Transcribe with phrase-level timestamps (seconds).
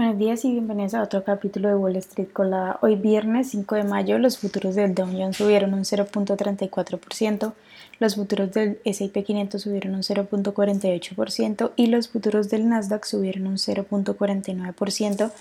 [0.00, 2.78] Buenos días y bienvenidos a otro capítulo de Wall Street Colada.
[2.80, 7.52] Hoy viernes 5 de mayo los futuros del Dow Jones subieron un 0.34%,
[7.98, 13.58] los futuros del S&P 500 subieron un 0.48% y los futuros del Nasdaq subieron un
[13.58, 15.32] 0.49%,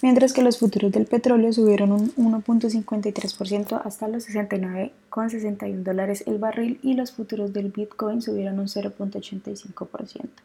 [0.00, 6.78] mientras que los futuros del petróleo subieron un 1.53% hasta los 69,61 dólares el barril
[6.84, 10.43] y los futuros del Bitcoin subieron un 0.85%.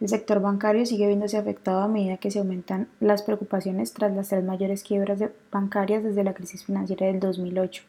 [0.00, 4.28] El sector bancario sigue viéndose afectado a medida que se aumentan las preocupaciones tras las
[4.28, 5.20] tres mayores quiebras
[5.52, 7.82] bancarias desde la crisis financiera del 2008.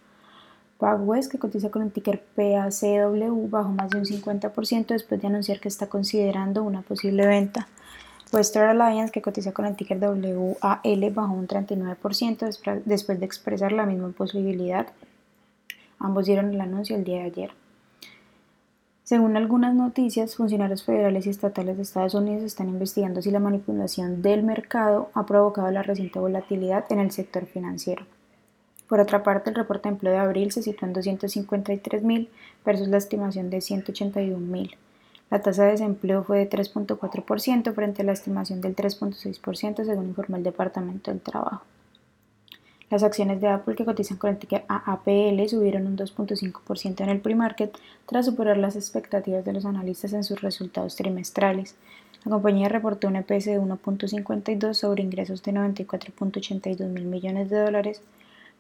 [0.78, 5.60] PacWest, que cotiza con el ticker PACW, bajó más de un 50% después de anunciar
[5.60, 7.68] que está considerando una posible venta.
[8.32, 13.86] Western Alliance, que cotiza con el ticker WAL, bajó un 39% después de expresar la
[13.86, 14.88] misma posibilidad.
[16.00, 17.65] Ambos dieron el anuncio el día de ayer.
[19.06, 24.24] Según algunas noticias, funcionarios federales y estatales de Estados Unidos están investigando si la manipulación
[24.24, 28.04] del mercado ha provocado la reciente volatilidad en el sector financiero.
[28.90, 32.30] Por otra parte, el reporte de empleo de abril se situó en 253.000
[32.66, 34.76] versus la estimación de 181.000.
[35.30, 40.38] La tasa de desempleo fue de 3.4% frente a la estimación del 3.6% según informó
[40.38, 41.62] el Departamento del Trabajo.
[42.90, 47.20] Las acciones de Apple que cotizan con el ticker AAPL subieron un 2.5% en el
[47.20, 51.74] pre-market tras superar las expectativas de los analistas en sus resultados trimestrales.
[52.24, 58.02] La compañía reportó un EPS de 1.52 sobre ingresos de 94.82 mil millones de dólares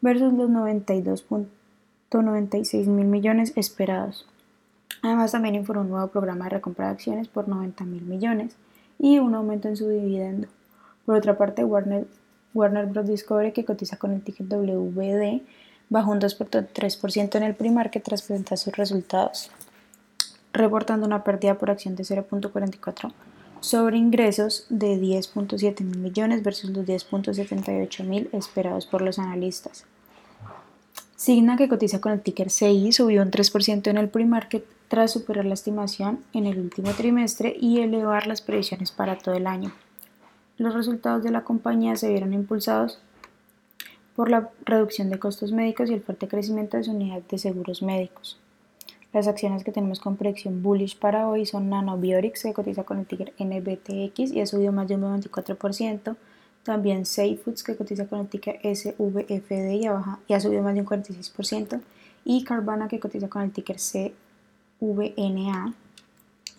[0.02, 4.28] versus los 92.96 mil millones esperados.
[5.03, 8.56] Además, también informó un nuevo programa de recompra de acciones por 90 mil millones
[8.98, 10.48] y un aumento en su dividendo.
[11.06, 12.08] Por otra parte, Warner
[12.56, 13.08] Warner Bros.
[13.08, 15.42] Discovery, que cotiza con el ticket WBD,
[15.89, 19.52] bajó un 2.3% en el pre-market tras presentar sus resultados,
[20.53, 23.12] reportando una pérdida por acción de 0.44
[23.59, 29.86] sobre ingresos de 10.7 mil millones versus los 10.78 mil esperados por los analistas.
[31.16, 35.46] Signa, que cotiza con el ticker CI, subió un 3% en el pre-market tras superar
[35.46, 39.74] la estimación en el último trimestre y elevar las previsiones para todo el año.
[40.58, 43.00] Los resultados de la compañía se vieron impulsados
[44.16, 47.82] por la reducción de costos médicos y el fuerte crecimiento de su unidad de seguros
[47.82, 48.40] médicos.
[49.12, 53.06] Las acciones que tenemos con predicción bullish para hoy son Nanobiorix, que cotiza con el
[53.06, 56.16] ticker NBTX y ha subido más de un 94%.
[56.64, 60.74] También Safe Foods, que cotiza con el ticker SVFD y ha, y ha subido más
[60.74, 61.82] de un 46%.
[62.24, 63.76] Y Carvana, que cotiza con el ticker
[64.80, 65.74] CVNA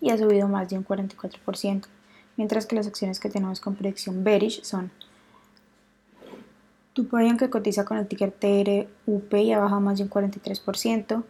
[0.02, 1.86] y ha subido más de un 44%
[2.36, 4.90] mientras que las acciones que tenemos con predicción bearish son
[6.96, 11.24] Tupayan que cotiza con el ticker TRUP y ha bajado más de un 43%,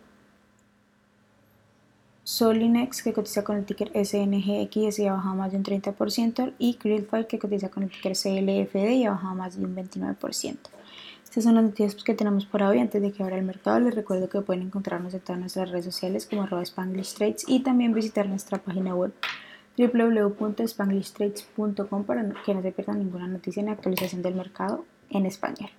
[2.22, 6.74] Solinex que cotiza con el ticker SNGX y ha bajado más de un 30% y
[6.74, 10.56] Krillfile que cotiza con el ticker CLFD y ha bajado más de un 29%.
[11.24, 12.78] Estas son las noticias que tenemos por hoy.
[12.78, 15.84] Antes de que abra el mercado, les recuerdo que pueden encontrarnos en todas nuestras redes
[15.84, 19.12] sociales como arroba Trades y también visitar nuestra página web
[19.78, 25.70] www.spanglishtrades.com para que no se pierdan ninguna noticia ni actualización del mercado en español.